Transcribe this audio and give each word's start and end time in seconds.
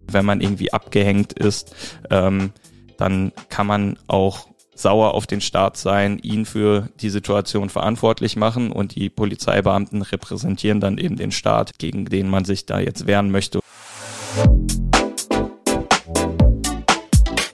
Wenn 0.00 0.24
man 0.24 0.40
irgendwie 0.40 0.72
abgehängt 0.72 1.32
ist, 1.32 1.74
ähm, 2.10 2.52
dann 2.96 3.32
kann 3.48 3.66
man 3.66 3.98
auch 4.06 4.48
sauer 4.74 5.14
auf 5.14 5.26
den 5.26 5.40
Staat 5.40 5.76
sein, 5.76 6.18
ihn 6.18 6.44
für 6.44 6.88
die 7.00 7.10
Situation 7.10 7.70
verantwortlich 7.70 8.36
machen 8.36 8.70
und 8.70 8.94
die 8.94 9.08
Polizeibeamten 9.08 10.02
repräsentieren 10.02 10.80
dann 10.80 10.98
eben 10.98 11.16
den 11.16 11.32
Staat, 11.32 11.78
gegen 11.78 12.04
den 12.04 12.28
man 12.28 12.44
sich 12.44 12.66
da 12.66 12.78
jetzt 12.78 13.06
wehren 13.06 13.30
möchte. 13.30 13.60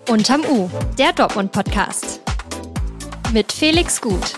Unterm 0.09 0.43
U, 0.45 0.69
der 0.99 1.13
Dortmund-Podcast. 1.13 2.21
Mit 3.33 3.51
Felix 3.53 4.01
Gut. 4.01 4.35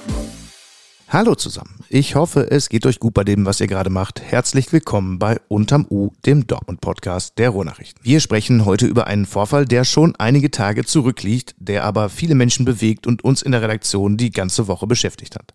Hallo 1.08 1.34
zusammen. 1.34 1.84
Ich 1.90 2.14
hoffe, 2.14 2.50
es 2.50 2.68
geht 2.68 2.86
euch 2.86 2.98
gut 2.98 3.14
bei 3.14 3.24
dem, 3.24 3.44
was 3.44 3.60
ihr 3.60 3.66
gerade 3.66 3.90
macht. 3.90 4.20
Herzlich 4.20 4.72
willkommen 4.72 5.18
bei 5.18 5.38
Unterm 5.48 5.86
U, 5.88 6.10
dem 6.24 6.46
Dortmund-Podcast 6.46 7.38
der 7.38 7.50
Ruhrnachrichten. 7.50 8.02
Wir 8.02 8.20
sprechen 8.20 8.64
heute 8.64 8.86
über 8.86 9.06
einen 9.06 9.26
Vorfall, 9.26 9.66
der 9.66 9.84
schon 9.84 10.16
einige 10.16 10.50
Tage 10.50 10.84
zurückliegt, 10.84 11.54
der 11.58 11.84
aber 11.84 12.08
viele 12.08 12.34
Menschen 12.34 12.64
bewegt 12.64 13.06
und 13.06 13.22
uns 13.22 13.42
in 13.42 13.52
der 13.52 13.62
Redaktion 13.62 14.16
die 14.16 14.30
ganze 14.30 14.66
Woche 14.66 14.86
beschäftigt 14.86 15.36
hat. 15.36 15.54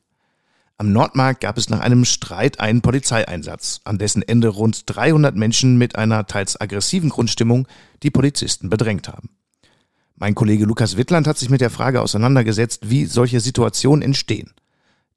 Am 0.78 0.94
Nordmarkt 0.94 1.42
gab 1.42 1.58
es 1.58 1.68
nach 1.70 1.82
einem 1.82 2.06
Streit 2.06 2.62
einen 2.62 2.82
Polizeieinsatz, 2.82 3.82
an 3.84 3.98
dessen 3.98 4.22
Ende 4.22 4.48
rund 4.50 4.84
300 4.86 5.36
Menschen 5.36 5.78
mit 5.78 5.98
einer 5.98 6.26
teils 6.28 6.62
aggressiven 6.62 7.10
Grundstimmung 7.10 7.68
die 8.04 8.12
Polizisten 8.12 8.70
bedrängt 8.70 9.10
haben. 9.10 9.30
Mein 10.16 10.36
Kollege 10.36 10.66
Lukas 10.66 10.96
Wittland 10.96 11.28
hat 11.28 11.38
sich 11.38 11.50
mit 11.50 11.60
der 11.60 11.70
Frage 11.70 12.02
auseinandergesetzt, 12.02 12.90
wie 12.90 13.06
solche 13.06 13.40
Situationen 13.40 14.04
entstehen. 14.04 14.54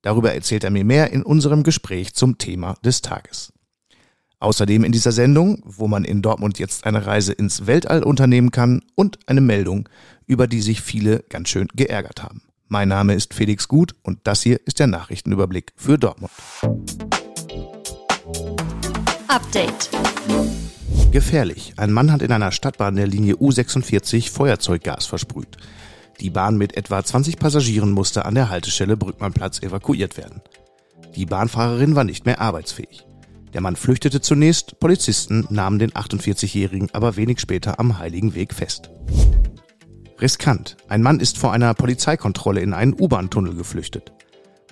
Darüber 0.02 0.34
erzählt 0.34 0.64
er 0.64 0.70
mir 0.70 0.84
mehr 0.84 1.12
in 1.12 1.22
unserem 1.22 1.62
Gespräch 1.62 2.12
zum 2.14 2.36
Thema 2.36 2.74
des 2.84 3.02
Tages. 3.02 3.52
Außerdem 4.40 4.82
in 4.82 4.90
dieser 4.90 5.12
Sendung, 5.12 5.62
wo 5.64 5.86
man 5.86 6.04
in 6.04 6.20
Dortmund 6.20 6.58
jetzt 6.58 6.84
eine 6.84 7.06
Reise 7.06 7.32
ins 7.32 7.68
Weltall 7.68 8.02
unternehmen 8.02 8.50
kann 8.50 8.82
und 8.96 9.20
eine 9.28 9.40
Meldung, 9.40 9.88
über 10.26 10.48
die 10.48 10.60
sich 10.60 10.80
viele 10.80 11.20
ganz 11.28 11.48
schön 11.48 11.68
geärgert 11.74 12.24
haben. 12.24 12.42
Mein 12.66 12.88
Name 12.88 13.14
ist 13.14 13.34
Felix 13.34 13.68
Gut 13.68 13.94
und 14.02 14.18
das 14.24 14.42
hier 14.42 14.58
ist 14.66 14.80
der 14.80 14.88
Nachrichtenüberblick 14.88 15.72
für 15.76 15.96
Dortmund. 15.96 16.32
Update. 19.28 19.90
Gefährlich. 21.12 21.74
Ein 21.76 21.92
Mann 21.92 22.10
hat 22.10 22.22
in 22.22 22.32
einer 22.32 22.50
Stadtbahn 22.50 22.96
der 22.96 23.06
Linie 23.06 23.34
U46 23.34 24.32
Feuerzeuggas 24.32 25.06
versprüht. 25.06 25.58
Die 26.22 26.30
Bahn 26.30 26.56
mit 26.56 26.76
etwa 26.76 27.02
20 27.02 27.36
Passagieren 27.36 27.90
musste 27.90 28.24
an 28.26 28.36
der 28.36 28.48
Haltestelle 28.48 28.96
Brückmannplatz 28.96 29.60
evakuiert 29.60 30.16
werden. 30.16 30.40
Die 31.16 31.26
Bahnfahrerin 31.26 31.96
war 31.96 32.04
nicht 32.04 32.26
mehr 32.26 32.40
arbeitsfähig. 32.40 33.04
Der 33.52 33.60
Mann 33.60 33.74
flüchtete 33.74 34.20
zunächst, 34.20 34.78
Polizisten 34.78 35.48
nahmen 35.50 35.80
den 35.80 35.90
48-Jährigen 35.90 36.90
aber 36.92 37.16
wenig 37.16 37.40
später 37.40 37.80
am 37.80 37.98
Heiligen 37.98 38.36
Weg 38.36 38.54
fest. 38.54 38.90
Riskant. 40.20 40.76
Ein 40.86 41.02
Mann 41.02 41.18
ist 41.18 41.38
vor 41.38 41.52
einer 41.52 41.74
Polizeikontrolle 41.74 42.60
in 42.60 42.72
einen 42.72 42.94
U-Bahn-Tunnel 42.94 43.56
geflüchtet. 43.56 44.12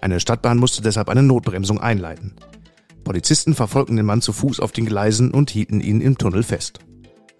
Eine 0.01 0.21
Stadtbahn 0.21 0.57
musste 0.57 0.83
deshalb 0.83 1.09
eine 1.09 1.25
Notbremsung 1.25 1.81
einleiten. 1.81 2.37
Polizisten 3.03 3.57
verfolgten 3.57 3.97
den 3.97 4.07
Mann 4.07 4.23
zu 4.23 4.33
Fuß 4.33 4.61
auf 4.61 4.71
den 4.71 4.87
Gleisen 4.87 5.33
und 5.33 5.51
hielten 5.51 5.81
ihn 5.81 6.01
im 6.01 6.17
Tunnel 6.17 6.45
fest. 6.45 6.79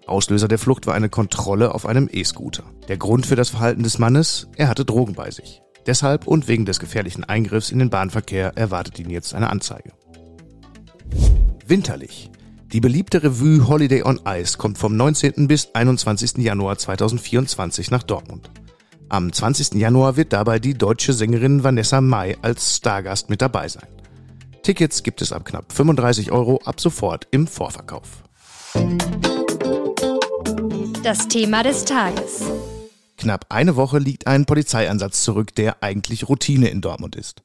Auslöser 0.07 0.47
der 0.47 0.59
Flucht 0.59 0.87
war 0.87 0.93
eine 0.93 1.09
Kontrolle 1.09 1.73
auf 1.73 1.85
einem 1.85 2.09
E-Scooter. 2.11 2.63
Der 2.87 2.97
Grund 2.97 3.25
für 3.25 3.35
das 3.35 3.49
Verhalten 3.49 3.83
des 3.83 3.99
Mannes? 3.99 4.47
Er 4.55 4.67
hatte 4.67 4.85
Drogen 4.85 5.13
bei 5.13 5.31
sich. 5.31 5.61
Deshalb 5.85 6.27
und 6.27 6.47
wegen 6.47 6.65
des 6.65 6.79
gefährlichen 6.79 7.23
Eingriffs 7.23 7.71
in 7.71 7.79
den 7.79 7.89
Bahnverkehr 7.89 8.53
erwartet 8.55 8.99
ihn 8.99 9.09
jetzt 9.09 9.33
eine 9.33 9.49
Anzeige. 9.49 9.91
Winterlich. 11.65 12.29
Die 12.71 12.79
beliebte 12.79 13.23
Revue 13.23 13.67
Holiday 13.67 14.03
on 14.03 14.21
Ice 14.27 14.57
kommt 14.57 14.77
vom 14.77 14.95
19. 14.95 15.47
bis 15.47 15.69
21. 15.73 16.37
Januar 16.37 16.77
2024 16.77 17.91
nach 17.91 18.03
Dortmund. 18.03 18.49
Am 19.09 19.33
20. 19.33 19.73
Januar 19.73 20.15
wird 20.15 20.31
dabei 20.31 20.59
die 20.59 20.73
deutsche 20.73 21.11
Sängerin 21.11 21.65
Vanessa 21.65 21.99
Mai 21.99 22.37
als 22.41 22.77
Stargast 22.77 23.29
mit 23.29 23.41
dabei 23.41 23.67
sein. 23.67 23.87
Tickets 24.63 25.03
gibt 25.03 25.21
es 25.21 25.33
ab 25.33 25.43
knapp 25.43 25.73
35 25.73 26.31
Euro 26.31 26.61
ab 26.63 26.79
sofort 26.79 27.27
im 27.31 27.47
Vorverkauf. 27.47 28.23
Das 31.03 31.27
Thema 31.27 31.63
des 31.63 31.85
Tages. 31.85 32.43
Knapp 33.17 33.47
eine 33.49 33.75
Woche 33.75 33.97
liegt 33.97 34.27
ein 34.27 34.45
Polizeieinsatz 34.45 35.23
zurück, 35.23 35.55
der 35.55 35.81
eigentlich 35.81 36.29
Routine 36.29 36.69
in 36.69 36.81
Dortmund 36.81 37.15
ist. 37.15 37.41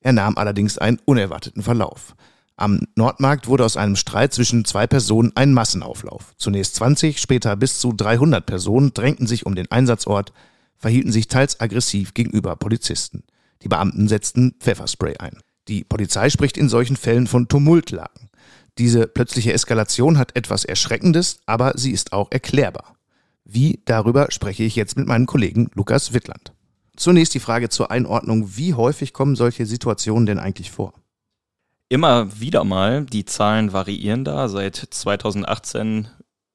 Er 0.00 0.12
nahm 0.12 0.36
allerdings 0.36 0.76
einen 0.76 0.98
unerwarteten 1.06 1.62
Verlauf. 1.62 2.14
Am 2.56 2.86
Nordmarkt 2.94 3.46
wurde 3.46 3.64
aus 3.64 3.78
einem 3.78 3.96
Streit 3.96 4.34
zwischen 4.34 4.66
zwei 4.66 4.86
Personen 4.86 5.32
ein 5.36 5.54
Massenauflauf. 5.54 6.34
Zunächst 6.36 6.74
20, 6.74 7.18
später 7.18 7.56
bis 7.56 7.78
zu 7.78 7.94
300 7.94 8.44
Personen 8.44 8.92
drängten 8.92 9.26
sich 9.26 9.46
um 9.46 9.54
den 9.54 9.70
Einsatzort, 9.70 10.34
verhielten 10.76 11.12
sich 11.12 11.28
teils 11.28 11.60
aggressiv 11.60 12.12
gegenüber 12.12 12.56
Polizisten. 12.56 13.22
Die 13.62 13.68
Beamten 13.68 14.06
setzten 14.06 14.56
Pfefferspray 14.60 15.16
ein. 15.16 15.38
Die 15.68 15.84
Polizei 15.84 16.28
spricht 16.28 16.58
in 16.58 16.68
solchen 16.68 16.96
Fällen 16.96 17.26
von 17.26 17.48
Tumultlagen. 17.48 18.28
Diese 18.78 19.06
plötzliche 19.06 19.52
Eskalation 19.52 20.18
hat 20.18 20.34
etwas 20.36 20.64
Erschreckendes, 20.64 21.40
aber 21.46 21.72
sie 21.76 21.92
ist 21.92 22.12
auch 22.12 22.30
erklärbar. 22.30 22.96
Wie, 23.44 23.80
darüber 23.84 24.30
spreche 24.30 24.62
ich 24.62 24.76
jetzt 24.76 24.96
mit 24.96 25.06
meinem 25.06 25.26
Kollegen 25.26 25.70
Lukas 25.74 26.14
Wittland. 26.14 26.52
Zunächst 26.96 27.34
die 27.34 27.40
Frage 27.40 27.68
zur 27.68 27.90
Einordnung, 27.90 28.56
wie 28.56 28.74
häufig 28.74 29.12
kommen 29.12 29.36
solche 29.36 29.66
Situationen 29.66 30.26
denn 30.26 30.38
eigentlich 30.38 30.70
vor? 30.70 30.94
Immer 31.88 32.40
wieder 32.40 32.64
mal, 32.64 33.04
die 33.04 33.26
Zahlen 33.26 33.72
variieren 33.72 34.24
da. 34.24 34.48
Seit 34.48 34.76
2018 34.76 36.08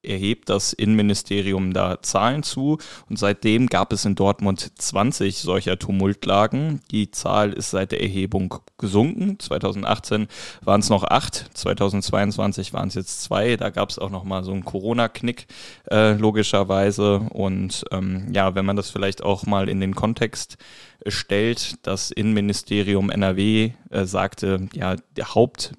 erhebt 0.08 0.50
das 0.50 0.74
Innenministerium 0.74 1.74
da 1.74 2.02
Zahlen 2.02 2.44
zu 2.44 2.78
und 3.10 3.20
seitdem 3.20 3.68
gab 3.68 3.94
es 3.94 4.06
in 4.06 4.16
Dortmund 4.16 4.72
20 4.80 5.38
solcher 5.38 5.78
Tumultlagen. 5.78 6.82
Die 6.92 7.12
Zahl 7.12 7.54
ist 7.54 7.72
seit 7.72 7.92
der 7.92 8.02
Erhebung 8.02 8.56
gesunken. 8.78 9.40
2018 9.40 10.28
waren 10.62 10.80
es 10.80 10.90
noch 10.90 11.04
acht, 11.04 11.50
2022 11.54 12.74
waren 12.74 12.90
es 12.90 12.96
jetzt 12.96 13.24
zwei. 13.24 13.58
Da 13.58 13.70
gab 13.70 13.90
es 13.90 14.00
auch 14.00 14.10
noch 14.10 14.24
mal 14.24 14.44
so 14.44 14.52
einen 14.52 14.66
Corona-Knick 14.66 15.48
äh, 15.92 16.14
logischerweise 16.14 17.20
und 17.32 17.86
ähm, 17.92 18.28
ja, 18.34 18.56
wenn 18.56 18.66
man 18.66 18.76
das 18.76 18.90
vielleicht 18.90 19.24
auch 19.24 19.46
mal 19.46 19.70
in 19.70 19.80
den 19.80 19.96
Kontext 19.96 20.58
stellt, 21.06 21.86
das 21.86 22.12
Innenministerium 22.12 23.10
NRW 23.10 23.72
äh, 23.90 24.06
sagte, 24.06 24.68
ja, 24.74 24.96
der 25.16 25.36
Haupt 25.36 25.74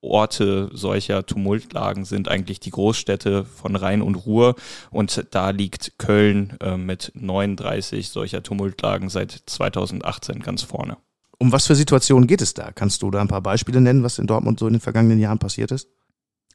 Orte 0.00 0.70
solcher 0.72 1.26
Tumultlagen 1.26 2.04
sind 2.04 2.28
eigentlich 2.28 2.60
die 2.60 2.70
Großstädte 2.70 3.44
von 3.44 3.74
Rhein 3.74 4.02
und 4.02 4.14
Ruhr 4.14 4.54
und 4.90 5.26
da 5.32 5.50
liegt 5.50 5.98
Köln 5.98 6.56
äh, 6.60 6.76
mit 6.76 7.12
39 7.14 8.08
solcher 8.08 8.42
Tumultlagen 8.42 9.08
seit 9.08 9.32
2018 9.46 10.40
ganz 10.40 10.62
vorne. 10.62 10.98
Um 11.38 11.52
was 11.52 11.66
für 11.66 11.74
Situationen 11.74 12.26
geht 12.26 12.42
es 12.42 12.54
da? 12.54 12.72
Kannst 12.72 13.02
du 13.02 13.10
da 13.10 13.20
ein 13.20 13.28
paar 13.28 13.42
Beispiele 13.42 13.80
nennen, 13.80 14.02
was 14.02 14.18
in 14.18 14.26
Dortmund 14.26 14.58
so 14.58 14.66
in 14.66 14.74
den 14.74 14.80
vergangenen 14.80 15.20
Jahren 15.20 15.38
passiert 15.38 15.70
ist? 15.70 15.88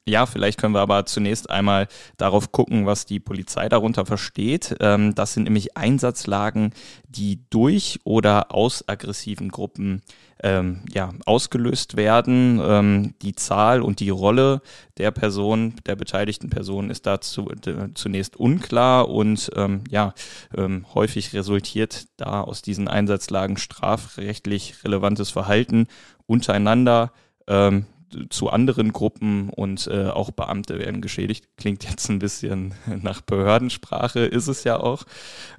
Ja, 0.06 0.26
vielleicht 0.26 0.60
können 0.60 0.74
wir 0.74 0.82
aber 0.82 1.06
zunächst 1.06 1.50
einmal 1.50 1.88
darauf 2.18 2.52
gucken, 2.52 2.86
was 2.86 3.06
die 3.06 3.22
Polizei 3.22 3.70
darunter 3.70 4.06
versteht. 4.06 4.76
Ähm, 4.82 5.16
das 5.16 5.34
sind 5.34 5.44
nämlich 5.44 5.78
Einsatzlagen, 5.78 6.74
die 7.08 7.40
durch 7.50 8.02
oder 8.04 8.54
aus 8.54 8.88
aggressiven 8.90 9.48
Gruppen 9.48 10.02
ähm, 10.44 10.82
ja, 10.92 11.12
ausgelöst 11.26 11.96
werden. 11.96 12.60
Ähm, 12.62 13.14
die 13.22 13.34
Zahl 13.34 13.82
und 13.82 14.02
die 14.02 14.10
Rolle 14.10 14.62
der 14.98 15.12
Person, 15.12 15.76
der 15.86 15.96
beteiligten 15.96 16.50
Person 16.50 16.90
ist 16.90 17.06
dazu 17.06 17.50
zunächst 17.94 18.36
unklar 18.36 19.08
und 19.08 19.52
ähm, 19.56 19.86
ja, 19.90 20.14
ähm, 20.54 20.86
häufig 20.94 21.32
resultiert 21.32 22.08
da 22.18 22.42
aus 22.42 22.62
diesen 22.62 22.90
Einsatzlagen 22.90 23.56
strafrechtlich 23.56 24.84
relevantes 24.84 25.30
Verhalten 25.30 25.88
untereinander. 26.26 27.14
Ähm, 27.48 27.86
zu 28.30 28.50
anderen 28.50 28.94
Gruppen 28.94 29.50
und 29.50 29.88
äh, 29.88 30.08
auch 30.08 30.32
Beamte 30.32 30.80
werden 30.80 31.02
geschädigt. 31.02 31.48
Klingt 31.58 31.84
jetzt 31.84 32.10
ein 32.10 32.20
bisschen 32.20 32.74
nach 33.02 33.22
Behördensprache, 33.22 34.22
ist 34.22 34.48
es 34.48 34.64
ja 34.64 34.80
auch. 34.80 35.04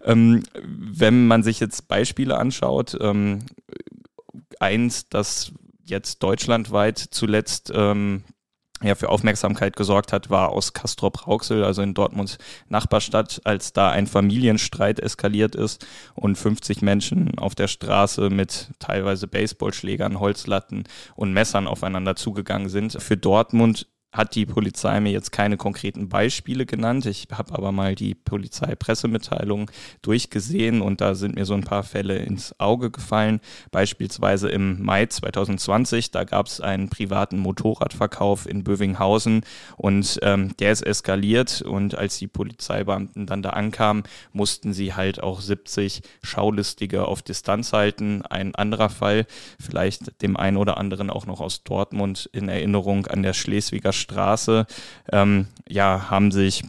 Ähm, 0.03 0.43
wenn 0.63 1.27
man 1.27 1.43
sich 1.43 1.61
jetzt 1.61 1.89
Beispiele 1.89 2.39
anschaut, 2.39 2.97
ähm, 3.01 3.41
eins, 4.61 5.09
das 5.09 5.53
jetzt 5.85 6.23
deutschlandweit 6.23 6.99
zuletzt 6.99 7.73
ähm, 7.75 8.25
ja, 8.85 8.95
für 8.95 9.09
Aufmerksamkeit 9.09 9.77
gesorgt 9.77 10.13
hat, 10.13 10.31
war 10.31 10.51
aus 10.51 10.73
Castrop-Rauxel, 10.73 11.65
also 11.65 11.83
in 11.83 11.95
Dortmunds 11.95 12.39
Nachbarstadt, 12.69 13.41
als 13.45 13.73
da 13.73 13.91
ein 13.91 14.07
Familienstreit 14.07 15.01
eskaliert 15.01 15.55
ist 15.55 15.87
und 16.15 16.37
50 16.37 16.83
Menschen 16.83 17.39
auf 17.39 17.55
der 17.55 17.69
Straße 17.69 18.31
mit 18.31 18.71
teilweise 18.79 19.27
Baseballschlägern, 19.27 20.21
Holzlatten 20.21 20.85
und 21.17 21.33
Messern 21.33 21.67
aufeinander 21.67 22.17
zugegangen 22.17 22.69
sind. 22.69 23.01
Für 23.01 23.17
Dortmund 23.17 23.87
hat 24.15 24.37
die 24.37 24.47
Polizei 24.47 25.01
mir 25.01 25.11
jetzt 25.11 25.33
keine 25.33 25.57
konkreten 25.57 26.09
Beispiele 26.09 26.67
genannt. 26.67 27.05
Ich 27.05 27.27
habe 27.33 27.53
aber 27.53 27.73
mal 27.73 27.97
die 27.97 28.15
Polizeipressemitteilung 28.15 29.71
durchgesehen 30.03 30.81
und 30.81 31.01
da 31.01 31.17
sind 31.17 31.35
mir 31.35 31.45
so 31.45 31.55
ein 31.55 31.65
paar 31.65 31.83
Fälle 31.83 32.17
ins 32.19 32.59
Auge 32.61 32.93
gefallen. 32.93 33.41
Beispielsweise 33.73 34.49
im 34.49 34.83
Mai 34.83 35.07
2020, 35.07 36.13
da 36.13 36.23
gab 36.23 36.47
es 36.47 36.61
einen 36.61 36.89
privaten 36.89 37.39
Motorradverkauf 37.39 38.49
in 38.49 38.63
Bövinghausen 38.63 39.45
und 39.77 40.21
ähm, 40.23 40.57
der 40.59 40.71
ist 40.71 40.83
eskaliert 40.83 41.63
und 41.63 41.99
als 41.99 42.19
die 42.19 42.29
Polizeibeamten 42.29 43.27
dann 43.27 43.43
da 43.43 43.51
ankamen, 43.51 44.05
mussten 44.33 44.73
sie 44.73 44.95
halt 44.95 45.23
auch 45.23 45.41
70 45.41 46.03
Schaulistige 46.23 47.07
auf 47.07 47.23
Distanz 47.23 47.73
halten. 47.73 48.23
Ein 48.23 48.55
anderer 48.55 48.91
Fall, 48.91 49.27
vielleicht 49.61 50.23
dem 50.23 50.37
einen 50.37 50.57
oder 50.57 50.77
anderen 50.79 51.11
auch 51.11 51.27
noch 51.27 51.41
aus 51.41 51.65
Dortmund 51.65 52.31
in 52.33 52.49
Erinnerung 52.49 53.09
an 53.09 53.25
der 53.25 53.33
Schleswiger 53.33 53.93
Straße, 54.05 54.67
ähm, 55.13 55.49
ja, 55.69 56.11
haben 56.11 56.31
sich 56.31 56.63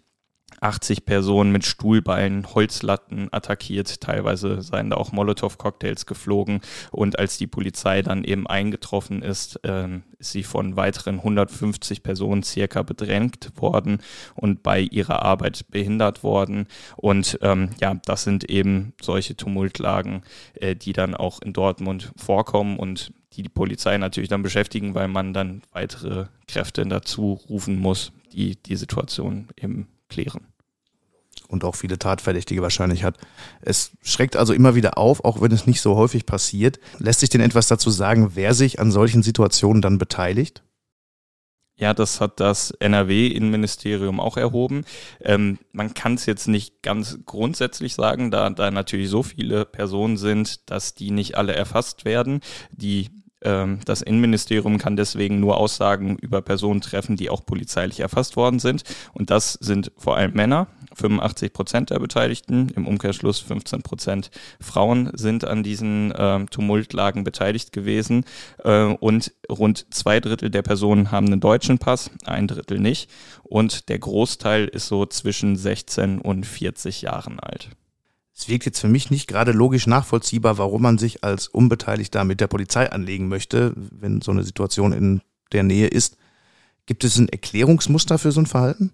80 0.61 1.05
Personen 1.05 1.51
mit 1.51 1.65
Stuhlballen, 1.65 2.47
Holzlatten 2.53 3.29
attackiert. 3.31 4.01
Teilweise 4.01 4.61
seien 4.61 4.89
da 4.89 4.97
auch 4.97 5.11
Molotow-Cocktails 5.11 6.05
geflogen. 6.05 6.61
Und 6.91 7.19
als 7.19 7.37
die 7.37 7.47
Polizei 7.47 8.01
dann 8.01 8.23
eben 8.23 8.47
eingetroffen 8.47 9.21
ist, 9.21 9.59
ähm, 9.63 10.03
ist 10.17 10.31
sie 10.31 10.43
von 10.43 10.75
weiteren 10.75 11.17
150 11.17 12.03
Personen 12.03 12.43
circa 12.43 12.81
bedrängt 12.83 13.51
worden 13.57 14.01
und 14.33 14.63
bei 14.63 14.81
ihrer 14.81 15.21
Arbeit 15.23 15.65
behindert 15.69 16.23
worden. 16.23 16.67
Und 16.95 17.37
ähm, 17.41 17.69
ja, 17.79 17.95
das 18.05 18.23
sind 18.23 18.49
eben 18.49 18.93
solche 19.01 19.35
Tumultlagen, 19.35 20.23
äh, 20.55 20.75
die 20.75 20.93
dann 20.93 21.15
auch 21.15 21.41
in 21.41 21.53
Dortmund 21.53 22.11
vorkommen 22.17 22.79
und 22.79 23.11
die 23.35 23.43
die 23.43 23.49
Polizei 23.49 23.97
natürlich 23.97 24.29
dann 24.29 24.43
beschäftigen, 24.43 24.95
weil 24.95 25.07
man 25.07 25.33
dann 25.33 25.61
weitere 25.71 26.27
Kräfte 26.47 26.85
dazu 26.85 27.39
rufen 27.49 27.79
muss, 27.79 28.11
die 28.31 28.55
die 28.61 28.75
Situation 28.75 29.47
eben 29.59 29.87
klären. 30.09 30.47
Und 31.47 31.63
auch 31.63 31.75
viele 31.75 31.99
Tatverdächtige 31.99 32.61
wahrscheinlich 32.61 33.03
hat. 33.03 33.17
Es 33.61 33.91
schreckt 34.01 34.35
also 34.35 34.53
immer 34.53 34.73
wieder 34.73 34.97
auf, 34.97 35.23
auch 35.23 35.41
wenn 35.41 35.51
es 35.51 35.67
nicht 35.67 35.81
so 35.81 35.95
häufig 35.95 36.25
passiert. 36.25 36.79
Lässt 36.97 37.19
sich 37.19 37.29
denn 37.29 37.41
etwas 37.41 37.67
dazu 37.67 37.91
sagen, 37.91 38.31
wer 38.35 38.53
sich 38.53 38.79
an 38.79 38.91
solchen 38.91 39.21
Situationen 39.21 39.81
dann 39.81 39.97
beteiligt? 39.97 40.63
Ja, 41.77 41.93
das 41.93 42.21
hat 42.21 42.39
das 42.39 42.71
NRW-Innenministerium 42.71 44.21
auch 44.21 44.37
erhoben. 44.37 44.85
Ähm, 45.19 45.59
man 45.73 45.93
kann 45.93 46.13
es 46.13 46.25
jetzt 46.25 46.47
nicht 46.47 46.81
ganz 46.81 47.19
grundsätzlich 47.25 47.95
sagen, 47.95 48.31
da, 48.31 48.49
da 48.49 48.71
natürlich 48.71 49.09
so 49.09 49.23
viele 49.23 49.65
Personen 49.65 50.15
sind, 50.15 50.69
dass 50.69 50.95
die 50.95 51.11
nicht 51.11 51.35
alle 51.35 51.53
erfasst 51.53 52.05
werden. 52.05 52.39
Die 52.71 53.09
das 53.85 54.01
Innenministerium 54.01 54.77
kann 54.77 54.95
deswegen 54.95 55.39
nur 55.39 55.57
Aussagen 55.57 56.17
über 56.17 56.41
Personen 56.41 56.81
treffen, 56.81 57.15
die 57.15 57.29
auch 57.29 57.45
polizeilich 57.45 57.99
erfasst 57.99 58.35
worden 58.35 58.59
sind. 58.59 58.83
Und 59.13 59.29
das 59.29 59.53
sind 59.53 59.91
vor 59.97 60.17
allem 60.17 60.33
Männer. 60.33 60.67
85 60.95 61.53
Prozent 61.53 61.89
der 61.89 61.99
Beteiligten, 61.99 62.69
im 62.69 62.87
Umkehrschluss 62.87 63.39
15 63.39 63.81
Prozent 63.81 64.31
Frauen 64.59 65.11
sind 65.13 65.45
an 65.45 65.61
diesen 65.61 66.11
äh, 66.11 66.45
Tumultlagen 66.45 67.23
beteiligt 67.23 67.71
gewesen. 67.71 68.25
Äh, 68.63 68.83
und 68.85 69.33
rund 69.49 69.85
zwei 69.93 70.19
Drittel 70.19 70.49
der 70.49 70.61
Personen 70.61 71.11
haben 71.11 71.27
einen 71.27 71.41
deutschen 71.41 71.77
Pass, 71.77 72.11
ein 72.25 72.47
Drittel 72.47 72.79
nicht. 72.79 73.09
Und 73.43 73.89
der 73.89 73.99
Großteil 73.99 74.65
ist 74.67 74.87
so 74.87 75.05
zwischen 75.05 75.55
16 75.55 76.19
und 76.19 76.45
40 76.45 77.01
Jahren 77.01 77.39
alt. 77.39 77.69
Es 78.37 78.49
wirkt 78.49 78.65
jetzt 78.65 78.79
für 78.79 78.89
mich 78.89 79.11
nicht 79.11 79.27
gerade 79.27 79.53
logisch 79.53 79.87
nachvollziehbar, 79.87 80.57
warum 80.57 80.81
man 80.81 80.97
sich 80.97 81.23
als 81.23 81.47
Unbeteiligter 81.47 82.25
mit 82.25 82.41
der 82.41 82.47
Polizei 82.47 82.91
anlegen 82.91 83.29
möchte, 83.29 83.73
wenn 83.75 84.21
so 84.21 84.31
eine 84.31 84.43
Situation 84.43 84.91
in 84.91 85.21
der 85.53 85.63
Nähe 85.63 85.87
ist. 85.87 86.17
Gibt 86.85 87.05
es 87.05 87.17
ein 87.17 87.29
Erklärungsmuster 87.29 88.17
für 88.17 88.33
so 88.33 88.41
ein 88.41 88.45
Verhalten? 88.45 88.91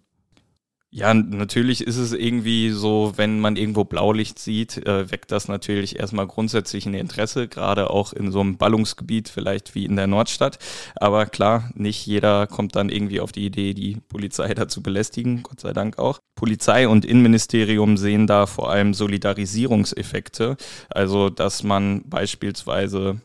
Ja, 0.93 1.13
natürlich 1.13 1.87
ist 1.87 1.95
es 1.95 2.11
irgendwie 2.11 2.71
so, 2.71 3.13
wenn 3.15 3.39
man 3.39 3.55
irgendwo 3.55 3.85
Blaulicht 3.85 4.39
sieht, 4.39 4.75
äh, 4.85 5.09
weckt 5.09 5.31
das 5.31 5.47
natürlich 5.47 5.97
erstmal 5.97 6.27
grundsätzlich 6.27 6.85
ein 6.85 6.93
Interesse, 6.93 7.47
gerade 7.47 7.89
auch 7.89 8.11
in 8.11 8.29
so 8.29 8.41
einem 8.41 8.57
Ballungsgebiet, 8.57 9.29
vielleicht 9.29 9.73
wie 9.73 9.85
in 9.85 9.95
der 9.95 10.07
Nordstadt. 10.07 10.59
Aber 10.97 11.27
klar, 11.27 11.69
nicht 11.75 12.05
jeder 12.05 12.45
kommt 12.45 12.75
dann 12.75 12.89
irgendwie 12.89 13.21
auf 13.21 13.31
die 13.31 13.45
Idee, 13.45 13.73
die 13.73 14.01
Polizei 14.09 14.53
dazu 14.53 14.83
belästigen, 14.83 15.43
Gott 15.43 15.61
sei 15.61 15.71
Dank 15.71 15.97
auch. 15.97 16.19
Polizei 16.35 16.89
und 16.89 17.05
Innenministerium 17.05 17.95
sehen 17.95 18.27
da 18.27 18.45
vor 18.45 18.69
allem 18.69 18.93
Solidarisierungseffekte, 18.93 20.57
also 20.89 21.29
dass 21.29 21.63
man 21.63 22.03
beispielsweise 22.09 23.21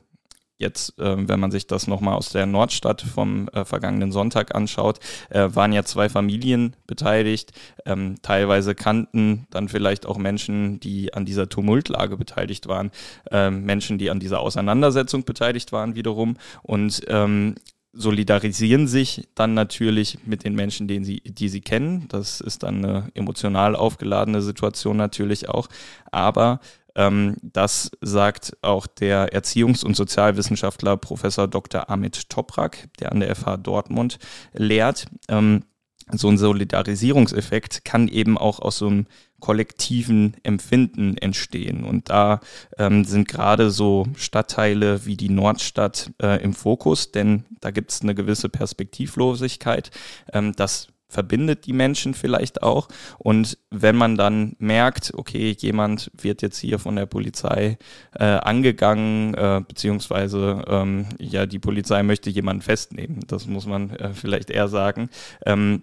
Jetzt, 0.58 0.98
äh, 0.98 1.28
wenn 1.28 1.38
man 1.38 1.50
sich 1.50 1.66
das 1.66 1.86
nochmal 1.86 2.14
aus 2.14 2.30
der 2.30 2.46
Nordstadt 2.46 3.02
vom 3.02 3.48
äh, 3.48 3.64
vergangenen 3.64 4.10
Sonntag 4.10 4.54
anschaut, 4.54 5.00
äh, 5.28 5.48
waren 5.52 5.72
ja 5.72 5.84
zwei 5.84 6.08
Familien 6.08 6.76
beteiligt. 6.86 7.52
Ähm, 7.84 8.16
teilweise 8.22 8.74
kannten 8.74 9.46
dann 9.50 9.68
vielleicht 9.68 10.06
auch 10.06 10.16
Menschen, 10.16 10.80
die 10.80 11.12
an 11.12 11.26
dieser 11.26 11.48
Tumultlage 11.48 12.16
beteiligt 12.16 12.68
waren, 12.68 12.90
ähm, 13.30 13.64
Menschen, 13.64 13.98
die 13.98 14.10
an 14.10 14.18
dieser 14.18 14.40
Auseinandersetzung 14.40 15.24
beteiligt 15.24 15.72
waren 15.72 15.94
wiederum. 15.94 16.36
Und 16.62 17.02
ähm, 17.08 17.56
solidarisieren 17.92 18.86
sich 18.86 19.28
dann 19.34 19.54
natürlich 19.54 20.18
mit 20.26 20.44
den 20.44 20.54
Menschen, 20.54 20.86
den 20.86 21.04
sie, 21.04 21.20
die 21.20 21.48
sie 21.48 21.62
kennen. 21.62 22.06
Das 22.08 22.40
ist 22.40 22.62
dann 22.62 22.84
eine 22.84 23.10
emotional 23.14 23.74
aufgeladene 23.74 24.42
Situation 24.42 24.96
natürlich 24.96 25.48
auch. 25.48 25.68
Aber 26.10 26.60
ähm, 26.96 27.36
das 27.42 27.90
sagt 28.00 28.56
auch 28.62 28.86
der 28.86 29.32
Erziehungs- 29.32 29.84
und 29.84 29.94
Sozialwissenschaftler 29.94 30.96
Professor 30.96 31.46
Dr. 31.46 31.88
Amit 31.88 32.28
Toprak, 32.30 32.88
der 32.98 33.12
an 33.12 33.20
der 33.20 33.34
FH 33.36 33.58
Dortmund 33.58 34.18
lehrt. 34.54 35.06
Ähm, 35.28 35.64
so 36.12 36.28
ein 36.28 36.38
Solidarisierungseffekt 36.38 37.84
kann 37.84 38.06
eben 38.08 38.38
auch 38.38 38.60
aus 38.60 38.78
so 38.78 38.86
einem 38.86 39.06
kollektiven 39.40 40.36
Empfinden 40.44 41.18
entstehen. 41.18 41.84
Und 41.84 42.10
da 42.10 42.40
ähm, 42.78 43.04
sind 43.04 43.28
gerade 43.28 43.70
so 43.70 44.06
Stadtteile 44.16 45.04
wie 45.04 45.16
die 45.16 45.28
Nordstadt 45.28 46.12
äh, 46.22 46.42
im 46.42 46.54
Fokus, 46.54 47.12
denn 47.12 47.44
da 47.60 47.70
gibt 47.70 47.90
es 47.90 48.02
eine 48.02 48.14
gewisse 48.14 48.48
Perspektivlosigkeit. 48.48 49.90
Ähm, 50.32 50.54
das 50.54 50.88
verbindet 51.08 51.66
die 51.66 51.72
Menschen 51.72 52.14
vielleicht 52.14 52.62
auch. 52.62 52.88
Und 53.18 53.58
wenn 53.70 53.96
man 53.96 54.16
dann 54.16 54.56
merkt, 54.58 55.12
okay, 55.14 55.54
jemand 55.58 56.10
wird 56.20 56.42
jetzt 56.42 56.58
hier 56.58 56.78
von 56.78 56.96
der 56.96 57.06
Polizei 57.06 57.78
äh, 58.12 58.24
angegangen, 58.24 59.34
äh, 59.34 59.62
beziehungsweise 59.66 60.64
ähm, 60.66 61.06
ja, 61.18 61.46
die 61.46 61.58
Polizei 61.58 62.02
möchte 62.02 62.30
jemanden 62.30 62.62
festnehmen, 62.62 63.20
das 63.26 63.46
muss 63.46 63.66
man 63.66 63.90
äh, 63.90 64.12
vielleicht 64.12 64.50
eher 64.50 64.68
sagen. 64.68 65.08
Ähm, 65.44 65.82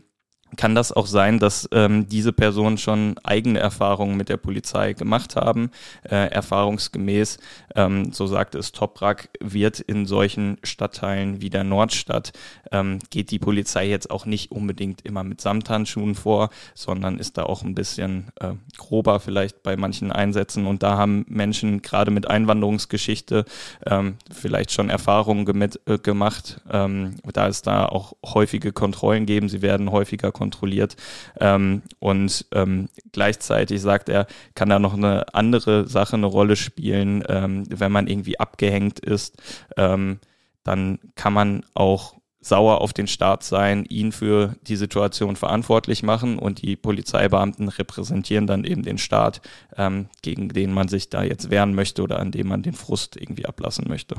kann 0.56 0.76
das 0.76 0.92
auch 0.92 1.08
sein, 1.08 1.40
dass 1.40 1.68
ähm, 1.72 2.08
diese 2.08 2.34
Personen 2.34 2.78
schon 2.78 3.16
eigene 3.24 3.60
Erfahrungen 3.60 4.18
mit 4.18 4.30
der 4.30 4.38
Polizei 4.38 4.94
gemacht 4.94 5.36
haben. 5.36 5.72
Äh, 6.04 6.30
erfahrungsgemäß, 6.32 7.40
ähm, 7.76 8.12
so 8.12 8.28
sagt 8.28 8.56
es 8.56 8.72
Toprak, 8.72 9.30
wird 9.40 9.80
in 9.80 10.06
solchen 10.06 10.58
Stadtteilen 10.64 11.42
wie 11.42 11.50
der 11.50 11.64
Nordstadt, 11.64 12.34
ähm, 12.72 13.00
geht 13.10 13.32
die 13.32 13.40
Polizei 13.40 13.88
jetzt 13.88 14.12
auch 14.12 14.26
nicht 14.26 14.52
unbedingt 14.52 15.02
immer 15.02 15.24
mit 15.24 15.42
Samthandschuhen 15.42 16.16
vor, 16.16 16.50
sondern 16.74 17.20
ist 17.20 17.38
da 17.38 17.44
auch 17.44 17.64
ein 17.64 17.76
bisschen 17.76 18.28
äh, 18.40 18.54
grober 18.78 19.20
vielleicht 19.20 19.64
bei 19.64 19.76
manchen 19.76 20.12
Einsätzen. 20.12 20.68
Und 20.68 20.84
da 20.84 20.98
haben 20.98 21.26
Menschen 21.28 21.82
gerade 21.82 22.12
mit 22.12 22.30
Einwanderungsgeschichte 22.30 23.46
ähm, 23.86 24.16
vielleicht 24.32 24.72
schon 24.72 24.90
Erfahrungen 24.90 25.48
äh, 25.86 25.98
gemacht, 25.98 26.62
ähm, 26.72 27.16
da 27.34 27.48
es 27.48 27.62
da 27.62 27.86
auch 27.86 28.14
häufige 28.24 28.72
Kontrollen 28.72 29.26
geben. 29.26 29.50
Sie 29.50 29.62
werden 29.62 29.92
häufiger 29.92 30.32
kontrolliert 30.32 30.43
kontrolliert. 30.44 30.98
Ähm, 31.40 31.84
und 32.00 32.46
ähm, 32.52 32.90
gleichzeitig 33.14 33.82
sagt 33.82 34.10
er, 34.10 34.28
kann 34.56 34.70
da 34.70 34.78
noch 34.78 34.94
eine 34.94 35.34
andere 35.34 35.88
Sache 35.88 36.18
eine 36.18 36.26
Rolle 36.26 36.58
spielen, 36.58 37.24
ähm, 37.30 37.64
wenn 37.70 37.92
man 37.94 38.08
irgendwie 38.08 38.40
abgehängt 38.40 39.00
ist, 39.00 39.42
ähm, 39.78 40.20
dann 40.64 41.00
kann 41.16 41.34
man 41.34 41.64
auch 41.74 42.16
sauer 42.42 42.82
auf 42.82 42.92
den 42.92 43.08
Staat 43.08 43.44
sein, 43.44 43.86
ihn 43.86 44.12
für 44.12 44.56
die 44.68 44.76
Situation 44.76 45.36
verantwortlich 45.36 46.04
machen 46.04 46.38
und 46.38 46.62
die 46.62 46.76
Polizeibeamten 46.76 47.70
repräsentieren 47.70 48.48
dann 48.48 48.66
eben 48.66 48.84
den 48.84 48.98
Staat, 48.98 49.42
ähm, 49.78 50.08
gegen 50.22 50.50
den 50.50 50.74
man 50.74 50.90
sich 50.90 51.10
da 51.10 51.24
jetzt 51.24 51.50
wehren 51.50 51.74
möchte 51.74 52.04
oder 52.04 52.20
an 52.20 52.32
dem 52.32 52.48
man 52.50 52.62
den 52.62 52.74
Frust 52.74 53.16
irgendwie 53.16 53.46
ablassen 53.46 53.86
möchte. 53.88 54.16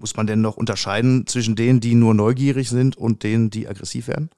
Muss 0.00 0.16
man 0.16 0.26
denn 0.26 0.40
noch 0.40 0.56
unterscheiden 0.56 1.26
zwischen 1.26 1.56
denen, 1.56 1.80
die 1.80 1.94
nur 1.94 2.14
neugierig 2.14 2.70
sind 2.70 2.96
und 2.96 3.22
denen, 3.22 3.50
die 3.50 3.68
aggressiv 3.68 4.08
werden? 4.08 4.30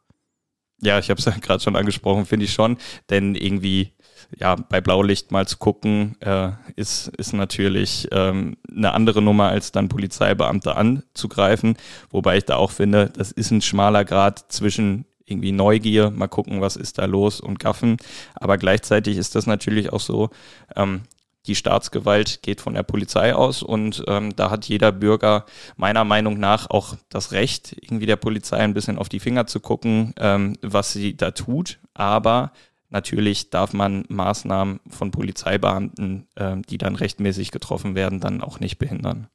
Ja, 0.83 0.99
ich 0.99 1.11
habe 1.11 1.19
es 1.19 1.25
ja 1.25 1.33
gerade 1.41 1.63
schon 1.63 1.77
angesprochen, 1.77 2.27
finde 2.27 2.45
ich 2.45 2.53
schon. 2.53 2.77
Denn 3.09 3.35
irgendwie, 3.35 3.93
ja, 4.37 4.57
bei 4.57 4.81
Blaulicht 4.81 5.31
mal 5.31 5.47
zu 5.47 5.57
gucken, 5.59 6.17
äh, 6.21 6.51
ist, 6.77 7.09
ist 7.17 7.33
natürlich 7.33 8.09
ähm, 8.11 8.57
eine 8.75 8.93
andere 8.93 9.23
Nummer, 9.23 9.49
als 9.49 9.73
dann 9.73 9.89
Polizeibeamte 9.89 10.77
anzugreifen. 10.77 11.77
Wobei 12.11 12.39
ich 12.39 12.45
da 12.45 12.57
auch 12.57 12.73
finde, 12.73 13.11
das 13.17 13.33
ist 13.33 13.51
ein 13.51 13.63
schmaler 13.63 14.05
Grad 14.05 14.53
zwischen 14.53 15.07
irgendwie 15.25 15.53
Neugier, 15.53 16.11
mal 16.11 16.29
gucken, 16.29 16.61
was 16.61 16.77
ist 16.77 16.99
da 16.99 17.05
los 17.05 17.41
und 17.41 17.59
Gaffen. 17.61 17.97
Aber 18.35 18.59
gleichzeitig 18.59 19.17
ist 19.17 19.35
das 19.35 19.47
natürlich 19.47 19.93
auch 19.93 20.01
so, 20.01 20.31
ähm, 20.77 21.03
die 21.47 21.55
Staatsgewalt 21.55 22.43
geht 22.43 22.61
von 22.61 22.75
der 22.75 22.85
Polizei 22.85 23.35
aus 23.35 23.63
und 23.63 24.05
ähm, 24.07 24.35
da 24.37 24.51
hat 24.51 24.67
jeder 24.67 24.93
Bürger 24.93 25.45
meiner 25.77 26.05
Meinung 26.05 26.39
nach 26.39 26.71
auch 26.71 26.97
das 27.09 27.33
Recht, 27.33 27.77
irgendwie 27.81 28.07
der 28.07 28.17
Polizei 28.17 28.59
ein 28.59 28.75
bisschen 28.75 28.99
auf 28.99 29.09
die 29.09 29.21
Finger 29.21 29.47
zu 29.47 29.59
gucken, 29.61 30.15
ähm, 30.19 30.57
was 30.63 30.93
sie 30.93 31.17
da 31.17 31.33
tut. 31.33 31.81
Aber 31.95 32.53
natürlich 32.91 33.51
darf 33.51 33.73
man 33.73 34.05
Maßnahmen 34.09 34.81
von 34.89 35.11
Polizeibeamten, 35.11 36.29
äh, 36.37 36.57
die 36.69 36.79
dann 36.79 36.95
rechtmäßig 36.95 37.51
getroffen 37.51 37.95
werden, 37.97 38.21
dann 38.21 38.41
auch 38.41 38.61
nicht 38.61 38.79
behindern. 38.79 39.27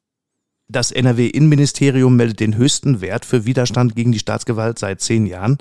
Das 0.69 0.91
NRW-Innenministerium 0.91 2.15
meldet 2.15 2.39
den 2.39 2.57
höchsten 2.57 2.99
Wert 3.01 3.25
für 3.25 3.45
Widerstand 3.45 3.95
gegen 3.95 4.11
die 4.11 4.19
Staatsgewalt 4.19 4.79
seit 4.79 5.01
zehn 5.01 5.25
Jahren. 5.25 5.57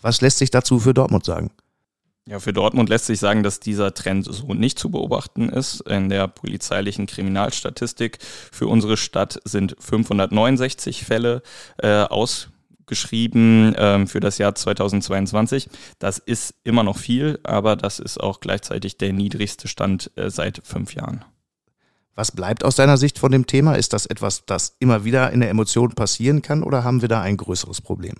Was 0.00 0.20
lässt 0.20 0.38
sich 0.38 0.50
dazu 0.50 0.78
für 0.78 0.94
Dortmund 0.94 1.24
sagen? 1.24 1.50
Ja, 2.28 2.38
für 2.38 2.52
Dortmund 2.52 2.88
lässt 2.88 3.06
sich 3.06 3.18
sagen, 3.18 3.42
dass 3.42 3.58
dieser 3.58 3.94
Trend 3.94 4.26
so 4.30 4.54
nicht 4.54 4.78
zu 4.78 4.90
beobachten 4.90 5.48
ist. 5.48 5.80
In 5.88 6.08
der 6.08 6.28
polizeilichen 6.28 7.06
Kriminalstatistik 7.06 8.18
für 8.22 8.68
unsere 8.68 8.96
Stadt 8.96 9.40
sind 9.44 9.74
569 9.80 11.04
Fälle 11.04 11.42
äh, 11.78 12.04
ausgeschrieben 12.04 13.74
äh, 13.74 14.06
für 14.06 14.20
das 14.20 14.38
Jahr 14.38 14.54
2022. 14.54 15.68
Das 15.98 16.18
ist 16.18 16.54
immer 16.62 16.84
noch 16.84 16.96
viel, 16.96 17.40
aber 17.42 17.74
das 17.74 17.98
ist 17.98 18.18
auch 18.18 18.38
gleichzeitig 18.38 18.98
der 18.98 19.12
niedrigste 19.12 19.66
Stand 19.66 20.12
äh, 20.14 20.30
seit 20.30 20.60
fünf 20.64 20.94
Jahren. 20.94 21.24
Was 22.14 22.30
bleibt 22.30 22.62
aus 22.62 22.76
deiner 22.76 22.98
Sicht 22.98 23.18
von 23.18 23.32
dem 23.32 23.46
Thema? 23.48 23.74
Ist 23.74 23.94
das 23.94 24.06
etwas, 24.06 24.44
das 24.46 24.76
immer 24.78 25.04
wieder 25.04 25.32
in 25.32 25.40
der 25.40 25.50
Emotion 25.50 25.90
passieren 25.94 26.40
kann 26.40 26.62
oder 26.62 26.84
haben 26.84 27.00
wir 27.00 27.08
da 27.08 27.20
ein 27.20 27.36
größeres 27.36 27.80
Problem? 27.80 28.14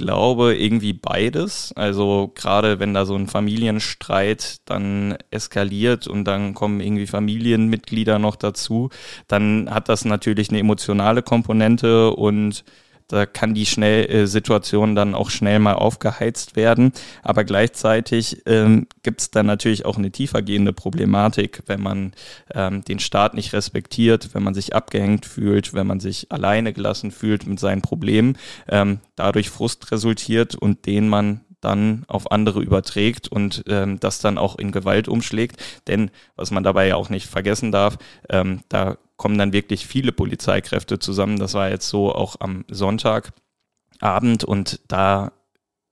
Glaube 0.00 0.56
irgendwie 0.56 0.92
beides. 0.92 1.72
Also 1.76 2.32
gerade 2.34 2.78
wenn 2.78 2.94
da 2.94 3.04
so 3.04 3.14
ein 3.14 3.26
Familienstreit 3.26 4.58
dann 4.64 5.16
eskaliert 5.30 6.06
und 6.06 6.24
dann 6.24 6.54
kommen 6.54 6.80
irgendwie 6.80 7.06
Familienmitglieder 7.06 8.18
noch 8.18 8.36
dazu, 8.36 8.88
dann 9.28 9.68
hat 9.70 9.88
das 9.88 10.04
natürlich 10.04 10.48
eine 10.48 10.58
emotionale 10.58 11.22
Komponente 11.22 12.10
und 12.12 12.64
da 13.10 13.26
kann 13.26 13.54
die 13.54 13.66
schnell, 13.66 14.10
äh, 14.10 14.26
Situation 14.26 14.94
dann 14.94 15.14
auch 15.14 15.30
schnell 15.30 15.58
mal 15.58 15.74
aufgeheizt 15.74 16.56
werden. 16.56 16.92
Aber 17.22 17.44
gleichzeitig 17.44 18.42
ähm, 18.46 18.86
gibt 19.02 19.20
es 19.20 19.30
dann 19.30 19.46
natürlich 19.46 19.84
auch 19.84 19.98
eine 19.98 20.10
tiefergehende 20.10 20.72
Problematik, 20.72 21.62
wenn 21.66 21.82
man 21.82 22.12
ähm, 22.54 22.82
den 22.82 23.00
Staat 23.00 23.34
nicht 23.34 23.52
respektiert, 23.52 24.34
wenn 24.34 24.42
man 24.42 24.54
sich 24.54 24.74
abgehängt 24.74 25.26
fühlt, 25.26 25.74
wenn 25.74 25.86
man 25.86 26.00
sich 26.00 26.30
alleine 26.30 26.72
gelassen 26.72 27.10
fühlt 27.10 27.46
mit 27.46 27.58
seinen 27.58 27.82
Problemen, 27.82 28.38
ähm, 28.68 29.00
dadurch 29.16 29.50
Frust 29.50 29.90
resultiert 29.90 30.54
und 30.54 30.86
den 30.86 31.08
man 31.08 31.40
dann 31.60 32.04
auf 32.06 32.30
andere 32.32 32.62
überträgt 32.62 33.28
und 33.28 33.64
ähm, 33.68 34.00
das 34.00 34.20
dann 34.20 34.38
auch 34.38 34.58
in 34.58 34.72
Gewalt 34.72 35.08
umschlägt. 35.08 35.62
Denn 35.88 36.10
was 36.36 36.50
man 36.50 36.62
dabei 36.62 36.86
ja 36.88 36.96
auch 36.96 37.10
nicht 37.10 37.26
vergessen 37.26 37.72
darf, 37.72 37.98
ähm, 38.30 38.60
da 38.68 38.96
kommen 39.20 39.36
dann 39.36 39.52
wirklich 39.52 39.86
viele 39.86 40.12
Polizeikräfte 40.12 40.98
zusammen. 40.98 41.38
Das 41.38 41.52
war 41.52 41.68
jetzt 41.68 41.90
so 41.90 42.10
auch 42.10 42.36
am 42.40 42.64
Sonntagabend 42.70 44.44
und 44.44 44.80
da 44.88 45.32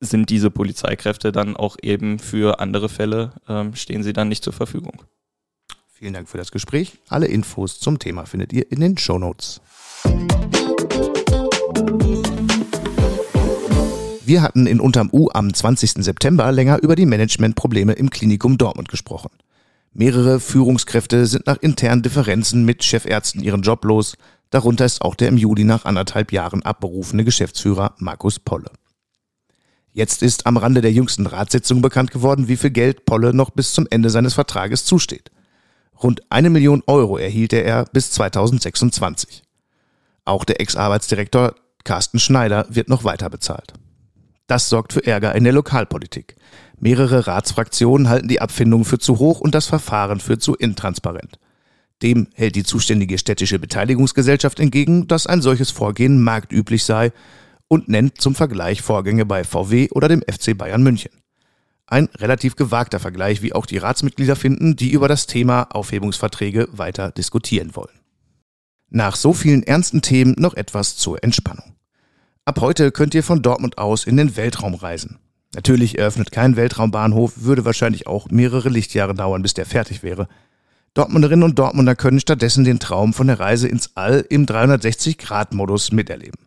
sind 0.01 0.31
diese 0.31 0.51
Polizeikräfte 0.51 1.31
dann 1.31 1.55
auch 1.55 1.77
eben 1.83 2.21
für 2.21 2.59
andere 2.59 2.89
Fälle, 2.89 3.33
ähm, 3.47 3.75
stehen 3.75 4.03
sie 4.03 4.15
dann 4.15 4.31
nicht 4.31 4.43
zur 4.43 4.55
Verfügung. 4.55 5.03
Vielen 5.93 6.15
Dank 6.15 6.31
für 6.31 6.39
das 6.39 6.53
Gespräch. 6.53 6.93
Alle 7.11 7.27
Infos 7.27 7.79
zum 7.79 7.99
Thema 7.99 8.25
findet 8.25 8.55
ihr 8.55 8.73
in 8.73 8.81
den 8.81 8.97
Show 8.97 9.19
Notes. 9.19 9.61
Wir 14.25 14.41
hatten 14.41 14.67
in 14.67 14.81
Unterm 14.81 15.11
U 15.13 15.29
am 15.35 15.53
20. 15.53 16.03
September 16.03 16.51
länger 16.51 16.83
über 16.83 16.97
die 16.97 17.05
Managementprobleme 17.05 17.93
im 17.93 18.09
Klinikum 18.09 18.57
Dortmund 18.57 18.89
gesprochen. 18.89 19.29
Mehrere 19.93 20.41
Führungskräfte 20.41 21.27
sind 21.27 21.47
nach 21.47 21.59
internen 21.59 22.03
Differenzen 22.03 22.65
mit 22.65 22.85
Chefärzten 22.85 23.43
ihren 23.43 23.63
Job 23.63 23.85
los. 23.85 24.17
Darunter 24.51 24.85
ist 24.85 25.03
auch 25.03 25.15
der 25.15 25.29
im 25.29 25.37
Juli 25.37 25.65
nach 25.65 25.85
anderthalb 25.85 26.33
Jahren 26.33 26.63
abberufene 26.63 27.25
Geschäftsführer 27.25 27.95
Markus 27.99 28.39
Polle. 28.39 28.71
Jetzt 29.93 30.23
ist 30.23 30.47
am 30.47 30.57
Rande 30.57 30.81
der 30.81 30.93
jüngsten 30.93 31.27
Ratssitzung 31.27 31.83
bekannt 31.83 32.11
geworden, 32.11 32.49
wie 32.49 32.57
viel 32.57 32.71
Geld 32.71 33.05
Polle 33.05 33.35
noch 33.35 33.51
bis 33.51 33.73
zum 33.73 33.87
Ende 33.91 34.11
seines 34.11 34.35
Vertrages 34.35 34.85
zusteht. 34.85 35.31
Rund 36.03 36.23
eine 36.31 36.51
Million 36.51 36.83
Euro 36.87 37.19
erhielt 37.19 37.53
er 37.53 37.85
bis 37.87 38.13
2026. 38.13 39.43
Auch 40.25 40.45
der 40.45 40.61
Ex-Arbeitsdirektor 40.61 41.55
Carsten 41.83 42.19
Schneider 42.19 42.67
wird 42.69 42.89
noch 42.89 43.03
weiter 43.03 43.31
bezahlt. 43.31 43.73
Das 44.49 44.69
sorgt 44.69 44.95
für 44.95 45.07
Ärger 45.07 45.35
in 45.35 45.45
der 45.45 45.53
Lokalpolitik. 45.53 46.35
Mehrere 46.81 47.27
Ratsfraktionen 47.27 48.09
halten 48.09 48.29
die 48.29 48.41
Abfindung 48.41 48.85
für 48.85 48.99
zu 48.99 49.19
hoch 49.19 49.41
und 49.41 49.55
das 49.55 49.67
Verfahren 49.67 50.21
für 50.21 50.39
zu 50.39 50.55
intransparent. 50.55 51.39
Dem 52.03 52.29
hält 52.35 52.57
die 52.57 52.65
zuständige 52.65 53.19
städtische 53.19 53.59
Beteiligungsgesellschaft 53.59 54.59
entgegen, 54.59 55.07
dass 55.07 55.27
ein 55.27 55.43
solches 55.43 55.71
Vorgehen 55.71 56.23
marktüblich 56.23 56.85
sei 56.85 57.13
und 57.69 57.89
nennt 57.89 58.21
zum 58.21 58.35
Vergleich 58.35 58.81
Vorgänge 58.81 59.27
bei 59.27 59.45
VW 59.45 59.91
oder 59.91 60.09
dem 60.09 60.23
FC 60.23 60.57
Bayern 60.57 60.83
München. 60.83 61.13
Ein 61.87 62.09
relativ 62.17 62.57
gewagter 62.57 63.01
Vergleich, 63.01 63.43
wie 63.43 63.53
auch 63.53 63.67
die 63.67 63.79
Ratsmitglieder 63.79 64.37
finden, 64.37 64.77
die 64.77 64.93
über 64.93 65.09
das 65.09 65.27
Thema 65.27 65.65
Aufhebungsverträge 65.75 66.69
weiter 66.73 67.11
diskutieren 67.11 67.77
wollen. 67.77 68.01
Nach 68.89 69.17
so 69.17 69.35
vielen 69.35 69.63
ernsten 69.63 70.01
Themen 70.01 70.35
noch 70.39 70.55
etwas 70.55 70.97
zur 70.97 71.23
Entspannung. 71.23 71.78
Ab 72.49 72.63
heute 72.63 72.93
könnt 72.93 73.15
ihr 73.15 73.23
von 73.23 73.43
Dortmund 73.43 73.77
aus 73.77 74.07
in 74.07 74.17
den 74.17 74.35
Weltraum 74.39 74.73
reisen. 74.73 75.19
Natürlich 75.55 75.99
eröffnet 75.99 76.33
kein 76.33 76.57
Weltraumbahnhof, 76.57 77.43
würde 77.43 77.67
wahrscheinlich 77.67 78.07
auch 78.07 78.31
mehrere 78.31 78.71
Lichtjahre 78.71 79.13
dauern, 79.13 79.43
bis 79.43 79.53
der 79.53 79.67
fertig 79.67 80.03
wäre. 80.03 80.29
Dortmunderinnen 80.95 81.43
und 81.43 81.59
Dortmunder 81.59 81.95
können 81.95 82.21
stattdessen 82.21 82.65
den 82.65 82.79
Traum 82.79 83.13
von 83.13 83.27
der 83.27 83.39
Reise 83.39 83.69
ins 83.69 83.91
All 83.97 84.25
im 84.31 84.47
360-Grad-Modus 84.47 85.93
miterleben. 85.93 86.41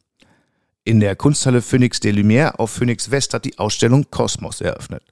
In 0.86 1.02
der 1.02 1.16
Kunsthalle 1.16 1.62
Phoenix 1.62 2.00
de 2.00 2.12
Lumière 2.12 2.56
auf 2.56 2.72
Phoenix 2.72 3.12
West 3.12 3.36
hat 3.36 3.46
die 3.46 3.60
Ausstellung 3.60 4.08
Kosmos 4.10 4.60
eröffnet. 4.60 5.04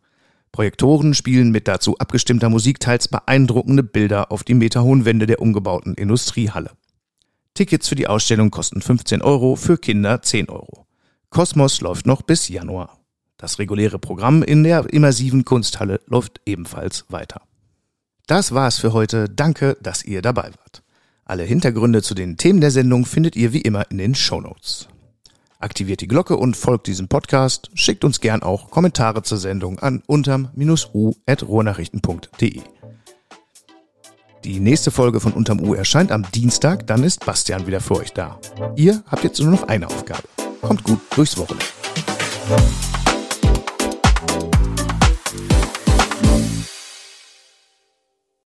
Projektoren 0.52 1.14
spielen 1.14 1.52
mit 1.52 1.68
dazu 1.68 2.00
abgestimmter 2.00 2.50
Musik 2.50 2.80
teils 2.80 3.08
beeindruckende 3.08 3.84
Bilder 3.84 4.32
auf 4.32 4.44
die 4.44 4.56
meterhohen 4.56 5.06
Wände 5.06 5.28
der 5.28 5.40
umgebauten 5.40 5.94
Industriehalle. 5.94 6.72
Tickets 7.60 7.90
für 7.90 7.96
die 7.96 8.08
Ausstellung 8.08 8.52
kosten 8.52 8.82
15 8.82 9.22
Euro, 9.22 9.58
für 9.58 9.78
Kinder 9.78 10.22
10 10.22 10.48
Euro. 10.48 10.86
Kosmos 11.30 11.82
läuft 11.82 12.06
noch 12.06 12.22
bis 12.22 12.48
Januar. 12.48 13.02
Das 13.36 13.60
reguläre 13.60 14.00
Programm 14.00 14.44
in 14.44 14.64
der 14.64 14.94
immersiven 14.94 15.44
Kunsthalle 15.44 16.00
läuft 16.06 16.40
ebenfalls 16.46 17.04
weiter. 17.10 17.42
Das 18.28 18.54
war's 18.54 18.80
für 18.80 18.94
heute. 18.94 19.28
Danke, 19.28 19.76
dass 19.82 20.06
ihr 20.06 20.22
dabei 20.22 20.44
wart. 20.44 20.84
Alle 21.26 21.44
Hintergründe 21.44 22.02
zu 22.02 22.16
den 22.16 22.38
Themen 22.38 22.62
der 22.62 22.72
Sendung 22.72 23.06
findet 23.06 23.36
ihr 23.36 23.52
wie 23.52 23.60
immer 23.60 23.92
in 23.92 23.98
den 23.98 24.16
Show 24.16 24.40
Notes. 24.40 24.88
Aktiviert 25.60 26.00
die 26.00 26.08
Glocke 26.08 26.38
und 26.38 26.56
folgt 26.56 26.88
diesem 26.88 27.10
Podcast. 27.10 27.72
Schickt 27.74 28.06
uns 28.06 28.22
gern 28.22 28.42
auch 28.42 28.72
Kommentare 28.72 29.22
zur 29.24 29.38
Sendung 29.38 29.80
an 29.80 30.02
unterm-u.rohrnachrichten.de. 30.08 32.62
Die 34.46 34.62
nächste 34.62 34.90
Folge 34.90 35.20
von 35.20 35.34
Unterm 35.34 35.60
U 35.60 35.74
erscheint 35.74 36.12
am 36.12 36.24
Dienstag, 36.32 36.88
dann 36.88 37.04
ist 37.04 37.26
Bastian 37.26 37.68
wieder 37.68 37.82
für 37.82 37.98
euch 37.98 38.14
da. 38.14 38.40
Ihr 38.76 39.04
habt 39.08 39.24
jetzt 39.26 39.40
nur 39.42 39.52
noch 39.52 39.64
eine 39.64 39.88
Aufgabe. 39.88 40.24
Kommt 40.62 40.84
gut 40.84 41.00
durchs 41.16 41.38
Wochenende. 41.38 41.66